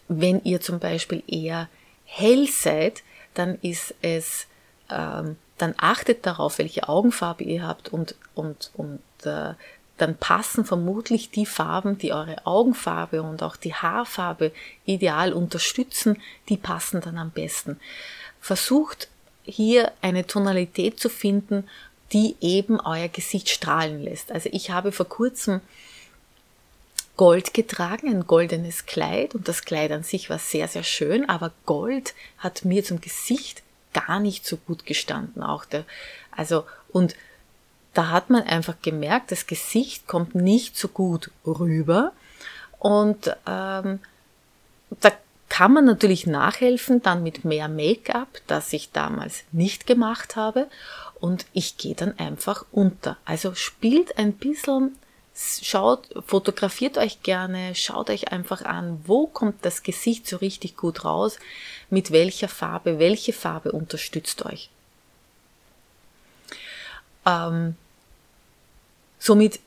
wenn 0.07 0.43
ihr 0.43 0.59
zum 0.59 0.79
Beispiel 0.79 1.23
eher 1.27 1.69
hell 2.05 2.47
seid, 2.47 3.03
dann 3.35 3.59
ist 3.61 3.93
es, 4.01 4.47
ähm, 4.89 5.37
dann 5.57 5.75
achtet 5.77 6.25
darauf, 6.25 6.57
welche 6.57 6.89
Augenfarbe 6.89 7.43
ihr 7.43 7.65
habt 7.65 7.89
und, 7.89 8.15
und, 8.33 8.71
und 8.73 9.01
äh, 9.23 9.53
dann 9.99 10.17
passen 10.17 10.65
vermutlich 10.65 11.29
die 11.29 11.45
Farben, 11.45 11.97
die 11.97 12.13
eure 12.13 12.45
Augenfarbe 12.45 13.21
und 13.21 13.43
auch 13.43 13.55
die 13.55 13.73
Haarfarbe 13.73 14.51
ideal 14.85 15.33
unterstützen, 15.33 16.21
die 16.47 16.57
passen 16.57 17.01
dann 17.01 17.17
am 17.17 17.31
besten. 17.31 17.79
Versucht 18.39 19.09
hier 19.43 19.91
eine 20.01 20.25
Tonalität 20.25 20.99
zu 20.99 21.09
finden, 21.09 21.67
die 22.13 22.35
eben 22.41 22.79
euer 22.79 23.09
Gesicht 23.09 23.49
strahlen 23.49 24.03
lässt. 24.03 24.31
Also 24.31 24.49
ich 24.51 24.71
habe 24.71 24.91
vor 24.91 25.07
kurzem 25.07 25.61
Gold 27.17 27.53
getragen, 27.53 28.07
ein 28.07 28.25
goldenes 28.25 28.85
Kleid 28.85 29.35
und 29.35 29.47
das 29.49 29.63
Kleid 29.63 29.91
an 29.91 30.03
sich 30.03 30.29
war 30.29 30.39
sehr, 30.39 30.69
sehr 30.69 30.83
schön, 30.83 31.27
aber 31.27 31.51
Gold 31.65 32.13
hat 32.37 32.63
mir 32.63 32.83
zum 32.83 33.01
Gesicht 33.01 33.61
gar 33.93 34.19
nicht 34.19 34.45
so 34.45 34.55
gut 34.55 34.85
gestanden. 34.85 35.43
Auch 35.43 35.65
der, 35.65 35.83
also, 36.31 36.63
und 36.93 37.15
da 37.99 38.11
hat 38.11 38.29
man 38.29 38.43
einfach 38.43 38.75
gemerkt, 38.81 39.29
das 39.29 39.45
Gesicht 39.45 40.07
kommt 40.07 40.33
nicht 40.33 40.77
so 40.77 40.87
gut 40.87 41.31
rüber. 41.45 42.13
Und 42.79 43.35
ähm, 43.45 43.99
da 45.01 45.11
kann 45.49 45.73
man 45.73 45.83
natürlich 45.83 46.25
nachhelfen, 46.25 47.01
dann 47.01 47.23
mit 47.23 47.43
mehr 47.43 47.67
Make-up, 47.67 48.39
das 48.47 48.71
ich 48.71 48.93
damals 48.93 49.43
nicht 49.51 49.85
gemacht 49.85 50.37
habe. 50.37 50.69
Und 51.19 51.45
ich 51.51 51.75
gehe 51.75 51.93
dann 51.93 52.17
einfach 52.17 52.63
unter. 52.71 53.17
Also 53.25 53.53
spielt 53.53 54.17
ein 54.17 54.31
bisschen, 54.31 54.95
schaut, 55.61 56.07
fotografiert 56.25 56.97
euch 56.97 57.21
gerne, 57.21 57.75
schaut 57.75 58.09
euch 58.09 58.31
einfach 58.31 58.61
an, 58.61 59.01
wo 59.07 59.27
kommt 59.27 59.65
das 59.65 59.83
Gesicht 59.83 60.25
so 60.25 60.37
richtig 60.37 60.77
gut 60.77 61.03
raus, 61.03 61.37
mit 61.89 62.11
welcher 62.11 62.47
Farbe, 62.47 62.97
welche 62.97 63.33
Farbe 63.33 63.73
unterstützt 63.73 64.45
euch. 64.45 64.69
Ähm, 67.25 67.75
somit 69.19 69.59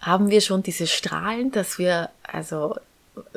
haben 0.00 0.30
wir 0.30 0.40
schon 0.40 0.62
diese 0.62 0.86
Strahlen, 0.86 1.52
dass 1.52 1.78
wir 1.78 2.10
also 2.22 2.76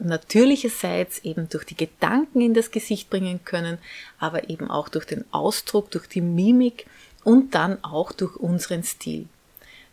natürlicherseits 0.01 1.19
eben 1.19 1.47
durch 1.49 1.65
die 1.65 1.77
Gedanken 1.77 2.41
in 2.41 2.53
das 2.53 2.71
Gesicht 2.71 3.09
bringen 3.09 3.43
können, 3.45 3.77
aber 4.19 4.49
eben 4.49 4.69
auch 4.69 4.89
durch 4.89 5.05
den 5.05 5.25
Ausdruck, 5.31 5.91
durch 5.91 6.07
die 6.07 6.21
Mimik 6.21 6.85
und 7.23 7.55
dann 7.55 7.83
auch 7.83 8.11
durch 8.11 8.35
unseren 8.35 8.83
Stil. 8.83 9.27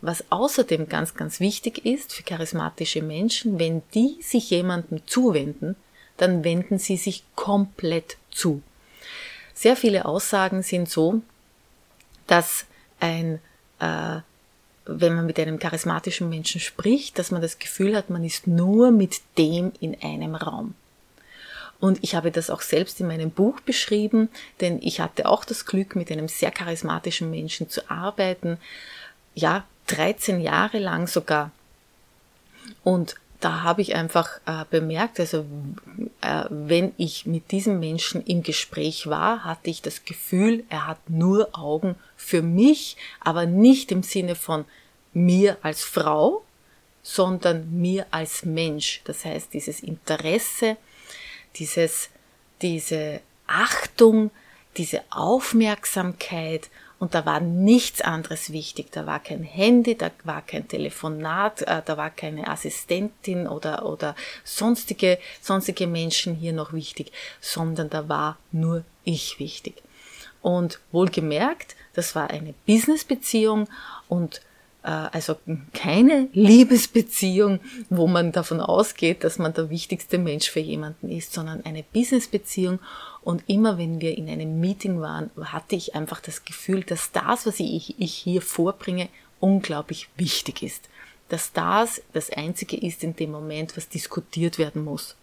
Was 0.01 0.25
außerdem 0.29 0.89
ganz, 0.89 1.15
ganz 1.15 1.39
wichtig 1.39 1.85
ist 1.85 2.13
für 2.13 2.23
charismatische 2.23 3.01
Menschen, 3.01 3.59
wenn 3.59 3.81
die 3.93 4.17
sich 4.21 4.49
jemandem 4.49 5.01
zuwenden, 5.07 5.75
dann 6.17 6.43
wenden 6.43 6.79
sie 6.79 6.97
sich 6.97 7.23
komplett 7.35 8.17
zu. 8.31 8.61
Sehr 9.53 9.75
viele 9.75 10.05
Aussagen 10.05 10.61
sind 10.61 10.89
so, 10.89 11.21
dass 12.27 12.65
ein, 12.99 13.39
äh, 13.79 14.19
wenn 14.87 15.15
man 15.15 15.25
mit 15.25 15.39
einem 15.39 15.59
charismatischen 15.59 16.29
Menschen 16.29 16.61
spricht, 16.61 17.19
dass 17.19 17.31
man 17.31 17.41
das 17.41 17.59
Gefühl 17.59 17.95
hat, 17.95 18.09
man 18.09 18.23
ist 18.23 18.47
nur 18.47 18.91
mit 18.91 19.21
dem 19.37 19.71
in 19.79 20.01
einem 20.01 20.35
Raum. 20.35 20.75
Und 21.79 21.99
ich 22.01 22.15
habe 22.15 22.31
das 22.31 22.49
auch 22.49 22.61
selbst 22.61 22.99
in 22.99 23.07
meinem 23.07 23.29
Buch 23.29 23.59
beschrieben, 23.61 24.29
denn 24.61 24.79
ich 24.81 24.99
hatte 24.99 25.27
auch 25.27 25.45
das 25.45 25.65
Glück, 25.65 25.95
mit 25.95 26.11
einem 26.11 26.27
sehr 26.27 26.51
charismatischen 26.51 27.29
Menschen 27.29 27.69
zu 27.69 27.89
arbeiten. 27.89 28.57
Ja, 29.35 29.65
13 29.87 30.41
Jahre 30.41 30.79
lang 30.79 31.07
sogar. 31.07 31.51
Und 32.83 33.15
da 33.39 33.61
habe 33.61 33.83
ich 33.83 33.93
einfach 33.93 34.39
äh, 34.47 34.65
bemerkt, 34.69 35.19
also 35.19 35.45
äh, 36.21 36.45
wenn 36.49 36.93
ich 36.97 37.27
mit 37.27 37.51
diesem 37.51 37.79
Menschen 37.79 38.23
im 38.25 38.41
Gespräch 38.41 39.07
war, 39.07 39.43
hatte 39.43 39.69
ich 39.69 39.83
das 39.83 40.05
Gefühl, 40.05 40.63
er 40.69 40.87
hat 40.87 41.09
nur 41.09 41.49
Augen 41.53 41.95
für 42.17 42.41
mich, 42.41 42.97
aber 43.21 43.45
nicht 43.45 43.91
im 43.91 44.03
Sinne 44.03 44.35
von 44.35 44.65
mir 45.13 45.57
als 45.61 45.83
Frau, 45.83 46.43
sondern 47.03 47.79
mir 47.79 48.05
als 48.11 48.43
Mensch. 48.43 49.01
Das 49.05 49.23
heißt, 49.23 49.53
dieses 49.53 49.79
Interesse, 49.79 50.75
dieses, 51.55 52.09
diese 52.61 53.21
Achtung, 53.47 54.31
diese 54.75 55.03
Aufmerksamkeit 55.09 56.69
Und 56.99 57.13
da 57.13 57.25
war 57.25 57.39
nichts 57.39 58.01
anderes 58.01 58.51
wichtig. 58.51 58.91
Da 58.91 59.05
war 59.05 59.19
kein 59.19 59.43
Handy, 59.43 59.95
da 59.95 60.09
war 60.23 60.41
kein 60.41 60.67
Telefonat, 60.67 61.61
äh, 61.61 61.81
da 61.85 61.95
war 61.95 62.09
keine 62.09 62.47
Assistentin 62.47 63.47
oder, 63.47 63.85
oder 63.85 64.15
sonstige, 64.43 65.19
sonstige 65.41 65.85
Menschen 65.85 66.35
hier 66.35 66.53
noch 66.53 66.73
wichtig, 66.73 67.11
sondern 67.39 67.89
da 67.89 68.09
war 68.09 68.37
nur 68.51 68.83
ich 69.03 69.39
wichtig. 69.39 69.75
Und 70.47 70.79
wohlgemerkt, 70.93 71.75
das 71.93 72.15
war 72.15 72.29
eine 72.29 72.53
Businessbeziehung 72.65 73.67
und 74.07 74.39
äh, 74.81 74.87
also 74.87 75.35
keine 75.73 76.29
Liebesbeziehung, 76.31 77.59
wo 77.89 78.07
man 78.07 78.31
davon 78.31 78.61
ausgeht, 78.61 79.25
dass 79.25 79.39
man 79.39 79.53
der 79.53 79.69
wichtigste 79.69 80.17
Mensch 80.17 80.49
für 80.49 80.61
jemanden 80.61 81.09
ist, 81.11 81.33
sondern 81.33 81.65
eine 81.65 81.83
Businessbeziehung. 81.83 82.79
Und 83.25 83.43
immer 83.47 83.77
wenn 83.77 83.99
wir 83.99 84.17
in 84.17 84.29
einem 84.29 84.61
Meeting 84.61 85.01
waren, 85.01 85.31
hatte 85.37 85.75
ich 85.75 85.95
einfach 85.95 86.21
das 86.21 86.45
Gefühl, 86.45 86.85
dass 86.85 87.11
das, 87.11 87.45
was 87.45 87.59
ich, 87.59 87.99
ich 87.99 88.13
hier 88.13 88.41
vorbringe, 88.41 89.09
unglaublich 89.41 90.07
wichtig 90.15 90.63
ist. 90.63 90.87
Dass 91.27 91.51
das 91.51 92.01
das 92.13 92.29
Einzige 92.29 92.77
ist 92.77 93.03
in 93.03 93.17
dem 93.17 93.31
Moment, 93.31 93.75
was 93.75 93.89
diskutiert 93.89 94.59
werden 94.59 94.85
muss. 94.85 95.17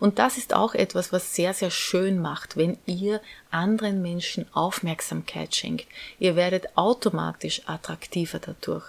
Und 0.00 0.18
das 0.18 0.38
ist 0.38 0.54
auch 0.54 0.74
etwas, 0.74 1.12
was 1.12 1.34
sehr, 1.34 1.54
sehr 1.54 1.70
schön 1.70 2.20
macht, 2.20 2.56
wenn 2.56 2.78
ihr 2.86 3.20
anderen 3.50 4.00
Menschen 4.02 4.46
Aufmerksamkeit 4.52 5.54
schenkt. 5.54 5.86
Ihr 6.18 6.36
werdet 6.36 6.76
automatisch 6.76 7.62
attraktiver 7.66 8.38
dadurch. 8.38 8.84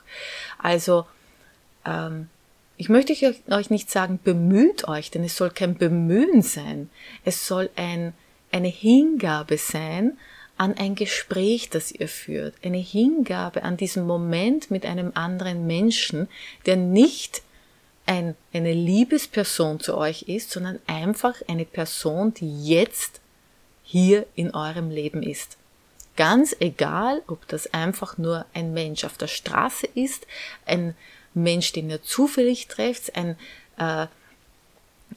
Also, 0.57 1.05
ähm, 1.85 2.29
ich 2.77 2.87
möchte 2.87 3.13
euch 3.49 3.69
nicht 3.69 3.91
sagen, 3.91 4.19
bemüht 4.23 4.87
euch, 4.87 5.11
denn 5.11 5.23
es 5.23 5.35
soll 5.35 5.49
kein 5.49 5.75
Bemühen 5.75 6.41
sein. 6.41 6.89
Es 7.25 7.45
soll 7.45 7.69
ein, 7.75 8.13
eine 8.51 8.69
Hingabe 8.69 9.57
sein 9.57 10.17
an 10.55 10.75
ein 10.77 10.95
Gespräch, 10.95 11.69
das 11.69 11.91
ihr 11.91 12.07
führt. 12.07 12.53
Eine 12.63 12.77
Hingabe 12.77 13.63
an 13.63 13.77
diesen 13.77 14.05
Moment 14.05 14.71
mit 14.71 14.85
einem 14.85 15.11
anderen 15.15 15.67
Menschen, 15.67 16.29
der 16.65 16.75
nicht 16.75 17.41
ein, 18.09 18.35
eine 18.53 18.73
Liebesperson 18.73 19.79
zu 19.79 19.95
euch 19.95 20.23
ist, 20.23 20.49
sondern 20.49 20.79
einfach 20.87 21.35
eine 21.47 21.63
Person, 21.63 22.33
die 22.33 22.65
jetzt 22.65 23.21
hier 23.83 24.25
in 24.33 24.55
eurem 24.55 24.89
Leben 24.89 25.21
ist. 25.21 25.57
Ganz 26.15 26.55
egal, 26.59 27.21
ob 27.27 27.47
das 27.47 27.71
einfach 27.71 28.17
nur 28.17 28.47
ein 28.55 28.73
Mensch 28.73 29.03
auf 29.03 29.17
der 29.17 29.27
Straße 29.27 29.87
ist, 29.93 30.25
ein 30.65 30.95
Mensch, 31.35 31.71
den 31.71 31.91
ihr 31.91 32.01
zufällig 32.01 32.67
trefft, 32.67 33.15
ein, 33.15 33.37
äh, 33.77 34.07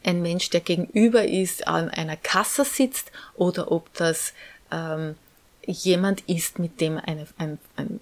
ein 0.05 0.21
Mensch, 0.21 0.51
der 0.51 0.61
gegenüber 0.61 1.27
ist, 1.27 1.67
an 1.67 1.89
einer 1.89 2.19
Kasse 2.19 2.67
sitzt, 2.67 3.11
oder 3.37 3.73
ob 3.73 3.93
das 3.95 4.35
ähm, 4.71 5.15
jemand 5.67 6.21
ist, 6.29 6.59
mit 6.59 6.79
dem 6.83 6.99
eine, 6.99 7.27
ein, 7.39 7.59
ein 7.77 8.01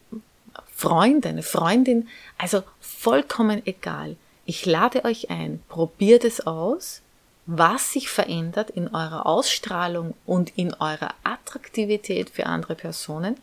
Freund, 0.75 1.27
eine 1.27 1.45
Freundin, 1.45 2.09
also 2.39 2.65
vollkommen 2.81 3.65
egal. 3.67 4.17
Ich 4.51 4.67
lade 4.67 5.05
euch 5.05 5.31
ein, 5.31 5.63
probiert 5.69 6.25
es 6.25 6.45
aus, 6.45 7.03
was 7.47 7.93
sich 7.93 8.09
verändert 8.09 8.69
in 8.71 8.89
eurer 8.89 9.25
Ausstrahlung 9.25 10.15
und 10.27 10.59
in 10.59 10.75
eurer 10.75 11.15
Attraktivität 11.23 12.31
für 12.31 12.47
andere 12.47 12.75
Personen, 12.75 13.37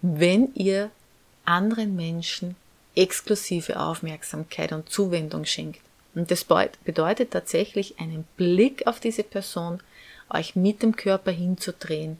wenn 0.00 0.54
ihr 0.54 0.90
anderen 1.44 1.96
Menschen 1.96 2.56
exklusive 2.96 3.78
Aufmerksamkeit 3.78 4.72
und 4.72 4.88
Zuwendung 4.88 5.44
schenkt. 5.44 5.82
Und 6.14 6.30
das 6.30 6.46
bedeutet 6.82 7.30
tatsächlich 7.30 8.00
einen 8.00 8.24
Blick 8.38 8.86
auf 8.86 9.00
diese 9.00 9.24
Person, 9.24 9.80
euch 10.30 10.56
mit 10.56 10.82
dem 10.82 10.96
Körper 10.96 11.30
hinzudrehen 11.30 12.16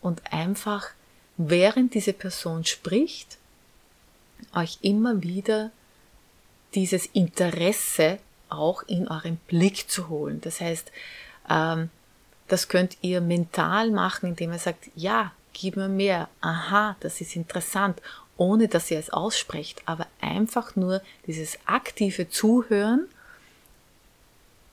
und 0.00 0.22
einfach, 0.32 0.88
während 1.36 1.92
diese 1.92 2.14
Person 2.14 2.64
spricht, 2.64 3.36
euch 4.54 4.78
immer 4.80 5.22
wieder 5.22 5.70
dieses 6.74 7.06
Interesse 7.06 8.18
auch 8.48 8.82
in 8.84 9.08
euren 9.08 9.36
Blick 9.48 9.88
zu 9.90 10.08
holen. 10.08 10.40
Das 10.40 10.60
heißt, 10.60 10.92
ähm, 11.48 11.90
das 12.48 12.68
könnt 12.68 12.98
ihr 13.00 13.20
mental 13.20 13.90
machen, 13.90 14.26
indem 14.30 14.52
ihr 14.52 14.58
sagt, 14.58 14.90
ja, 14.94 15.32
gib 15.52 15.76
mir 15.76 15.88
mehr, 15.88 16.28
aha, 16.40 16.96
das 17.00 17.20
ist 17.20 17.36
interessant, 17.36 18.00
ohne 18.36 18.68
dass 18.68 18.90
ihr 18.90 18.98
es 18.98 19.10
aussprecht, 19.10 19.82
aber 19.86 20.06
einfach 20.20 20.76
nur 20.76 21.02
dieses 21.26 21.58
aktive 21.66 22.28
Zuhören, 22.28 23.06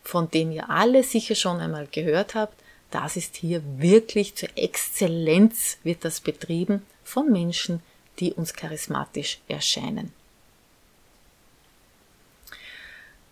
von 0.03 0.29
dem 0.31 0.51
ihr 0.51 0.69
alle 0.69 1.03
sicher 1.03 1.35
schon 1.35 1.59
einmal 1.59 1.88
gehört 1.88 2.35
habt, 2.35 2.55
das 2.91 3.15
ist 3.15 3.35
hier 3.35 3.62
wirklich 3.77 4.35
zur 4.35 4.49
Exzellenz 4.55 5.77
wird 5.83 6.03
das 6.03 6.21
betrieben 6.21 6.81
von 7.03 7.31
Menschen, 7.31 7.81
die 8.19 8.33
uns 8.33 8.53
charismatisch 8.53 9.39
erscheinen. 9.47 10.12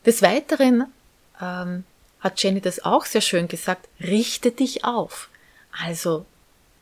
Des 0.08 0.22
Weiteren 0.22 0.86
ähm, 1.42 1.84
hat 2.22 2.42
Jenny 2.42 2.62
das 2.62 2.86
auch 2.86 3.04
sehr 3.04 3.20
schön 3.20 3.50
gesagt, 3.50 3.90
richte 4.00 4.52
dich 4.52 4.86
auf. 4.86 5.28
Also 5.84 6.26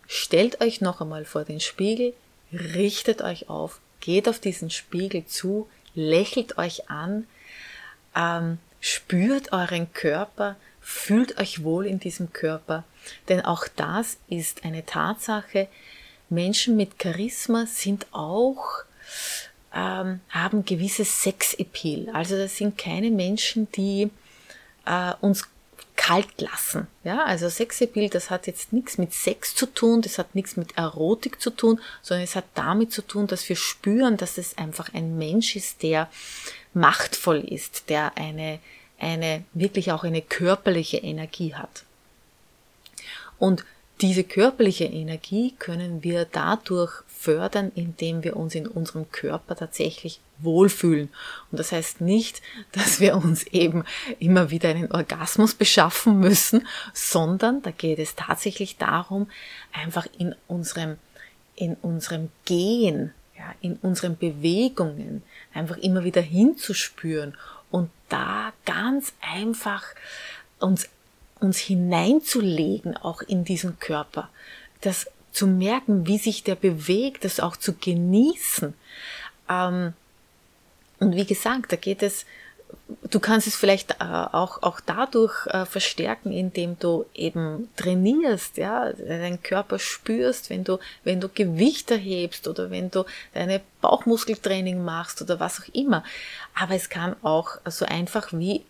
stellt 0.05 0.61
euch 0.61 0.79
noch 0.79 1.01
einmal 1.01 1.25
vor 1.25 1.43
den 1.43 1.59
Spiegel, 1.59 2.13
richtet 2.53 3.23
euch 3.23 3.49
auf, 3.49 3.79
geht 3.99 4.29
auf 4.29 4.37
diesen 4.37 4.69
Spiegel 4.69 5.25
zu, 5.25 5.67
lächelt 5.95 6.59
euch 6.59 6.91
an, 6.91 7.25
ähm, 8.15 8.59
spürt 8.79 9.51
euren 9.53 9.91
Körper, 9.91 10.55
fühlt 10.79 11.39
euch 11.39 11.63
wohl 11.63 11.87
in 11.87 11.99
diesem 11.99 12.31
Körper, 12.31 12.83
denn 13.27 13.41
auch 13.41 13.67
das 13.75 14.17
ist 14.29 14.63
eine 14.63 14.85
Tatsache. 14.85 15.67
Menschen 16.29 16.77
mit 16.77 17.01
Charisma 17.01 17.65
sind 17.65 18.05
auch 18.11 18.83
ähm, 19.75 20.21
haben 20.29 20.65
gewisses 20.65 21.21
Sexappeal. 21.21 22.09
Also 22.13 22.37
das 22.37 22.57
sind 22.57 22.77
keine 22.77 23.11
Menschen, 23.11 23.67
die 23.73 24.09
äh, 24.85 25.13
uns 25.21 25.47
kalt 25.97 26.39
lassen. 26.41 26.87
Ja, 27.03 27.23
also 27.25 27.49
Sexappeal, 27.49 28.09
das 28.09 28.29
hat 28.29 28.47
jetzt 28.47 28.73
nichts 28.73 28.97
mit 28.97 29.13
Sex 29.13 29.55
zu 29.55 29.65
tun, 29.65 30.01
das 30.01 30.17
hat 30.17 30.35
nichts 30.35 30.57
mit 30.57 30.77
Erotik 30.77 31.41
zu 31.41 31.49
tun, 31.49 31.79
sondern 32.01 32.23
es 32.23 32.35
hat 32.35 32.45
damit 32.53 32.91
zu 32.91 33.01
tun, 33.01 33.27
dass 33.27 33.47
wir 33.47 33.55
spüren, 33.55 34.17
dass 34.17 34.37
es 34.37 34.57
einfach 34.57 34.93
ein 34.93 35.17
Mensch 35.17 35.55
ist, 35.55 35.83
der 35.83 36.09
machtvoll 36.73 37.39
ist, 37.39 37.89
der 37.89 38.17
eine, 38.17 38.59
eine, 38.99 39.43
wirklich 39.53 39.91
auch 39.91 40.03
eine 40.03 40.21
körperliche 40.21 40.97
Energie 40.97 41.55
hat. 41.55 41.83
Und 43.37 43.65
diese 44.01 44.23
körperliche 44.23 44.85
Energie 44.85 45.55
können 45.57 46.03
wir 46.03 46.25
dadurch 46.25 47.01
fördern, 47.25 47.71
indem 47.73 48.23
wir 48.23 48.35
uns 48.35 48.53
in 48.53 48.67
unserem 48.67 49.11
Körper 49.11 49.55
tatsächlich 49.55 50.19
wohlfühlen. 50.37 51.09
Und 51.51 51.59
das 51.59 51.71
heißt 51.71 52.01
nicht, 52.01 52.43
dass 52.71 52.99
wir 52.99 53.15
uns 53.15 53.43
eben 53.47 53.83
immer 54.19 54.51
wieder 54.51 54.69
einen 54.69 54.91
Orgasmus 54.91 55.55
beschaffen 55.55 56.19
müssen, 56.19 56.67
sondern 56.93 57.63
da 57.63 57.71
geht 57.71 57.97
es 57.97 58.15
tatsächlich 58.15 58.77
darum, 58.77 59.27
einfach 59.73 60.05
in 60.19 60.35
unserem, 60.47 60.97
in 61.55 61.73
unserem 61.81 62.29
Gehen, 62.45 63.11
ja, 63.35 63.53
in 63.59 63.77
unseren 63.81 64.17
Bewegungen 64.17 65.23
einfach 65.51 65.77
immer 65.77 66.03
wieder 66.03 66.21
hinzuspüren 66.21 67.35
und 67.71 67.89
da 68.07 68.53
ganz 68.65 69.13
einfach 69.19 69.83
uns 70.59 70.87
uns 71.41 71.57
hineinzulegen, 71.57 72.95
auch 72.95 73.21
in 73.21 73.43
diesen 73.43 73.77
Körper. 73.79 74.29
Das 74.79 75.07
zu 75.35 75.47
merken, 75.47 76.07
wie 76.07 76.17
sich 76.17 76.43
der 76.43 76.55
bewegt, 76.55 77.25
das 77.25 77.39
auch 77.39 77.57
zu 77.57 77.73
genießen. 77.73 78.73
Ähm, 79.49 79.93
und 80.99 81.15
wie 81.15 81.25
gesagt, 81.25 81.73
da 81.73 81.75
geht 81.75 82.01
es, 82.01 82.25
du 83.11 83.19
kannst 83.19 83.45
es 83.45 83.55
vielleicht 83.55 83.99
äh, 83.99 84.03
auch, 84.03 84.63
auch 84.63 84.79
dadurch 84.79 85.45
äh, 85.47 85.65
verstärken, 85.65 86.31
indem 86.31 86.79
du 86.79 87.05
eben 87.13 87.69
trainierst, 87.75 88.55
ja, 88.55 88.93
deinen 88.93 89.43
Körper 89.43 89.77
spürst, 89.77 90.49
wenn 90.49 90.63
du, 90.63 90.79
wenn 91.03 91.19
du 91.19 91.27
Gewicht 91.27 91.91
erhebst 91.91 92.47
oder 92.47 92.71
wenn 92.71 92.89
du 92.89 93.03
deine 93.33 93.61
Bauchmuskeltraining 93.81 94.83
machst 94.85 95.21
oder 95.21 95.41
was 95.41 95.61
auch 95.61 95.73
immer. 95.73 96.05
Aber 96.57 96.75
es 96.75 96.89
kann 96.89 97.17
auch 97.23 97.57
so 97.65 97.85
einfach 97.85 98.31
wie 98.31 98.63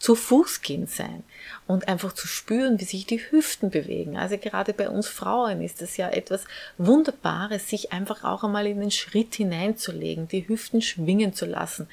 zu 0.00 0.14
Fuß 0.14 0.62
gehen 0.62 0.86
sein 0.86 1.22
und 1.66 1.86
einfach 1.86 2.14
zu 2.14 2.26
spüren, 2.26 2.80
wie 2.80 2.84
sich 2.84 3.06
die 3.06 3.20
Hüften 3.20 3.68
bewegen. 3.70 4.16
Also 4.16 4.38
gerade 4.38 4.72
bei 4.72 4.88
uns 4.88 5.06
Frauen 5.06 5.62
ist 5.62 5.82
es 5.82 5.98
ja 5.98 6.08
etwas 6.08 6.46
Wunderbares, 6.78 7.68
sich 7.68 7.92
einfach 7.92 8.24
auch 8.24 8.42
einmal 8.42 8.66
in 8.66 8.80
den 8.80 8.90
Schritt 8.90 9.34
hineinzulegen, 9.34 10.26
die 10.26 10.48
Hüften 10.48 10.80
schwingen 10.80 11.34
zu 11.34 11.44
lassen. 11.44 11.86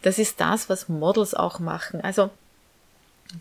Das 0.00 0.18
ist 0.18 0.40
das, 0.40 0.70
was 0.70 0.88
Models 0.88 1.34
auch 1.34 1.58
machen. 1.58 2.00
Also 2.00 2.30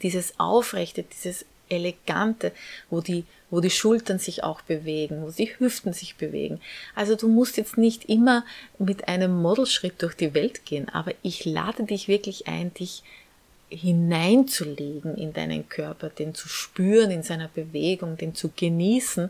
dieses 0.02 0.38
Aufrechte, 0.38 1.04
dieses 1.04 1.46
Elegante, 1.70 2.52
wo 2.90 3.00
die, 3.00 3.24
wo 3.50 3.62
die 3.62 3.70
Schultern 3.70 4.20
sich 4.20 4.44
auch 4.44 4.62
bewegen, 4.62 5.22
wo 5.22 5.32
die 5.32 5.58
Hüften 5.58 5.94
sich 5.94 6.18
bewegen. 6.18 6.60
Also 6.94 7.16
du 7.16 7.30
musst 7.30 7.56
jetzt 7.56 7.78
nicht 7.78 8.06
immer 8.10 8.46
mit 8.80 9.08
einem 9.08 9.42
Modelschritt 9.42 10.02
durch 10.02 10.16
die 10.16 10.34
Welt 10.34 10.66
gehen, 10.66 10.90
aber 10.90 11.14
ich 11.22 11.46
lade 11.46 11.84
dich 11.86 12.10
wirklich 12.10 12.48
ein, 12.48 12.74
dich 12.74 13.04
hineinzulegen 13.70 15.16
in 15.16 15.34
deinen 15.34 15.70
Körper, 15.70 16.10
den 16.10 16.34
zu 16.34 16.50
spüren 16.50 17.12
in 17.12 17.24
seiner 17.24 17.48
Bewegung, 17.48 18.18
den 18.18 18.36
zu 18.36 18.50
genießen 18.50 19.30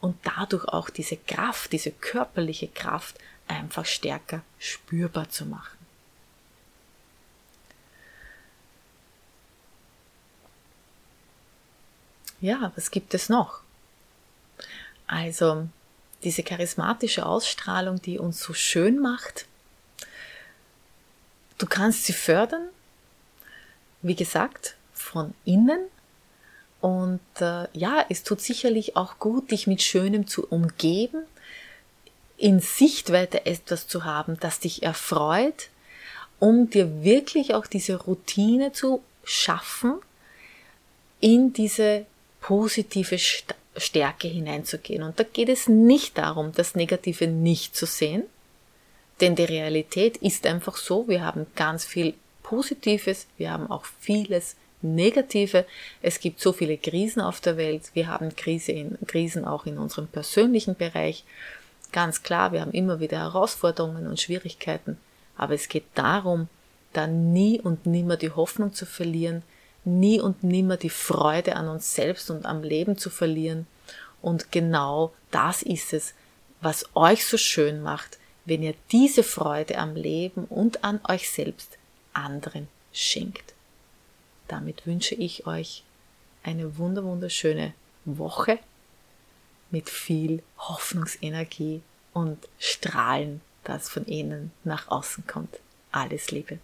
und 0.00 0.16
dadurch 0.22 0.64
auch 0.66 0.90
diese 0.90 1.16
Kraft, 1.16 1.72
diese 1.72 1.90
körperliche 1.90 2.68
Kraft 2.68 3.16
einfach 3.48 3.84
stärker 3.84 4.42
spürbar 4.58 5.28
zu 5.28 5.44
machen. 5.44 5.76
Ja, 12.40 12.72
was 12.74 12.90
gibt 12.90 13.12
es 13.12 13.28
noch? 13.28 13.60
Also 15.06 15.68
diese 16.22 16.42
charismatische 16.42 17.26
Ausstrahlung, 17.26 18.00
die 18.00 18.18
uns 18.18 18.40
so 18.40 18.54
schön 18.54 18.98
macht. 18.98 19.46
Du 21.58 21.66
kannst 21.66 22.04
sie 22.06 22.14
fördern, 22.14 22.68
wie 24.02 24.14
gesagt, 24.14 24.76
von 24.92 25.34
innen. 25.44 25.80
Und 26.80 27.20
äh, 27.40 27.66
ja, 27.72 28.04
es 28.08 28.22
tut 28.22 28.40
sicherlich 28.40 28.96
auch 28.96 29.18
gut, 29.18 29.50
dich 29.50 29.66
mit 29.66 29.82
Schönem 29.82 30.26
zu 30.26 30.46
umgeben, 30.46 31.24
in 32.36 32.60
Sichtweite 32.60 33.44
etwas 33.44 33.86
zu 33.86 34.04
haben, 34.04 34.38
das 34.40 34.60
dich 34.60 34.82
erfreut, 34.82 35.68
um 36.38 36.70
dir 36.70 37.04
wirklich 37.04 37.54
auch 37.54 37.66
diese 37.66 37.96
Routine 37.96 38.72
zu 38.72 39.02
schaffen, 39.24 39.96
in 41.20 41.52
diese 41.52 42.06
positive 42.40 43.18
Stärke 43.18 44.28
hineinzugehen. 44.28 45.02
Und 45.02 45.20
da 45.20 45.24
geht 45.24 45.50
es 45.50 45.68
nicht 45.68 46.16
darum, 46.16 46.52
das 46.52 46.74
Negative 46.74 47.26
nicht 47.26 47.76
zu 47.76 47.84
sehen, 47.84 48.24
denn 49.20 49.36
die 49.36 49.44
Realität 49.44 50.16
ist 50.16 50.46
einfach 50.46 50.76
so, 50.76 51.06
wir 51.08 51.22
haben 51.22 51.46
ganz 51.54 51.84
viel 51.84 52.14
Positives, 52.50 53.28
wir 53.38 53.52
haben 53.52 53.70
auch 53.70 53.84
vieles 54.00 54.56
Negative. 54.82 55.64
Es 56.02 56.18
gibt 56.18 56.40
so 56.40 56.52
viele 56.52 56.78
Krisen 56.78 57.22
auf 57.22 57.40
der 57.40 57.56
Welt, 57.56 57.92
wir 57.94 58.08
haben 58.08 58.34
Krise 58.34 58.72
in, 58.72 58.98
Krisen 59.06 59.44
auch 59.44 59.66
in 59.66 59.78
unserem 59.78 60.08
persönlichen 60.08 60.74
Bereich. 60.74 61.22
Ganz 61.92 62.24
klar, 62.24 62.50
wir 62.50 62.62
haben 62.62 62.72
immer 62.72 62.98
wieder 62.98 63.18
Herausforderungen 63.18 64.08
und 64.08 64.20
Schwierigkeiten, 64.20 64.98
aber 65.36 65.54
es 65.54 65.68
geht 65.68 65.84
darum, 65.94 66.48
da 66.92 67.06
nie 67.06 67.60
und 67.60 67.86
nimmer 67.86 68.16
die 68.16 68.32
Hoffnung 68.32 68.72
zu 68.72 68.84
verlieren, 68.84 69.44
nie 69.84 70.20
und 70.20 70.42
nimmer 70.42 70.76
die 70.76 70.90
Freude 70.90 71.54
an 71.54 71.68
uns 71.68 71.94
selbst 71.94 72.30
und 72.30 72.46
am 72.46 72.64
Leben 72.64 72.98
zu 72.98 73.10
verlieren. 73.10 73.68
Und 74.22 74.50
genau 74.50 75.12
das 75.30 75.62
ist 75.62 75.92
es, 75.92 76.14
was 76.60 76.84
euch 76.96 77.24
so 77.24 77.36
schön 77.36 77.80
macht, 77.80 78.18
wenn 78.44 78.64
ihr 78.64 78.74
diese 78.90 79.22
Freude 79.22 79.78
am 79.78 79.94
Leben 79.94 80.46
und 80.46 80.82
an 80.82 80.98
euch 81.08 81.30
selbst 81.30 81.78
anderen 82.12 82.68
schenkt. 82.92 83.54
Damit 84.48 84.86
wünsche 84.86 85.14
ich 85.14 85.46
euch 85.46 85.84
eine 86.42 86.76
wunderschöne 86.78 87.74
Woche 88.04 88.58
mit 89.70 89.88
viel 89.88 90.42
Hoffnungsenergie 90.58 91.82
und 92.12 92.48
Strahlen, 92.58 93.40
das 93.64 93.88
von 93.88 94.04
innen 94.06 94.50
nach 94.64 94.88
außen 94.88 95.26
kommt. 95.26 95.60
Alles 95.92 96.30
Liebe. 96.30 96.58